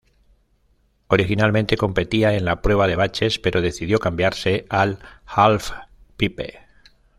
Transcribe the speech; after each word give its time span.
Originalmente 1.09 1.77
competía 1.77 2.33
en 2.33 2.43
la 2.43 2.63
prueba 2.63 2.87
de 2.87 2.95
baches, 2.95 3.37
pero 3.37 3.61
decidió 3.61 3.99
cambiarse 3.99 4.65
al 4.67 4.97
"halfpipe". 5.27 6.57